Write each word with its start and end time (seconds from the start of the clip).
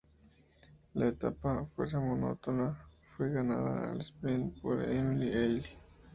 La 0.95 1.09
etapa, 1.09 1.67
fuerza 1.75 1.99
monótona, 1.99 2.75
fue 3.15 3.29
ganada 3.31 3.91
al 3.91 4.01
sprint 4.01 4.59
por 4.59 4.81
Émile 4.81 5.31
Engel. 5.45 5.63